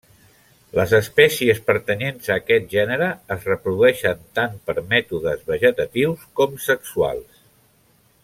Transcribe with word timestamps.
Les 0.77 0.93
espècies 0.99 1.59
pertanyents 1.67 2.29
a 2.29 2.37
aquest 2.41 2.65
gènere 2.71 3.09
es 3.35 3.45
reprodueixen 3.51 4.25
tant 4.39 4.57
per 4.69 4.77
mètodes 4.95 5.45
vegetatius 5.53 6.25
com 6.41 6.57
sexuals. 6.71 7.47